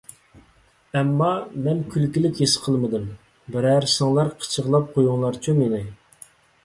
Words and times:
ئەمما 1.01 1.27
مەن 1.67 1.83
كۈلكىلىك 1.95 2.41
ھېس 2.43 2.55
قىلمىدىم. 2.65 3.05
بىرەرسىڭلار 3.57 4.33
قىچىقلاپ 4.43 4.91
قويۇڭلارچۇ 4.97 5.57
مېنى! 5.63 5.83